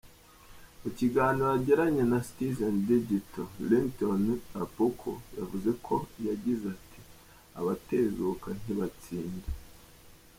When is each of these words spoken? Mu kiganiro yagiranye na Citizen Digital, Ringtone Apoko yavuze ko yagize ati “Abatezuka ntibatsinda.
Mu 0.81 0.89
kiganiro 0.97 1.47
yagiranye 1.55 2.03
na 2.11 2.19
Citizen 2.27 2.73
Digital, 2.87 3.47
Ringtone 3.69 4.33
Apoko 4.63 5.09
yavuze 5.37 5.69
ko 5.85 5.95
yagize 6.27 6.65
ati 6.77 6.99
“Abatezuka 7.59 8.47
ntibatsinda. 8.61 9.49